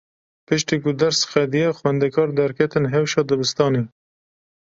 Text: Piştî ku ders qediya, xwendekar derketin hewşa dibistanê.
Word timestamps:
Piştî 0.47 0.75
ku 0.83 0.91
ders 1.01 1.19
qediya, 1.31 1.69
xwendekar 1.77 2.29
derketin 2.39 2.85
hewşa 2.93 3.21
dibistanê. 3.29 3.83